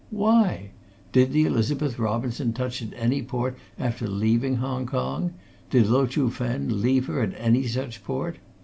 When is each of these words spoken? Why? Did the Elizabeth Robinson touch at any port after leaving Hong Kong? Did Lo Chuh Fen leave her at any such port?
Why? 0.09 0.71
Did 1.11 1.31
the 1.31 1.43
Elizabeth 1.45 1.99
Robinson 1.99 2.53
touch 2.53 2.81
at 2.81 2.91
any 2.95 3.21
port 3.21 3.55
after 3.77 4.07
leaving 4.07 4.55
Hong 4.55 4.87
Kong? 4.87 5.35
Did 5.69 5.85
Lo 5.85 6.07
Chuh 6.07 6.31
Fen 6.31 6.81
leave 6.81 7.05
her 7.05 7.21
at 7.21 7.35
any 7.39 7.67
such 7.67 8.03
port? 8.03 8.37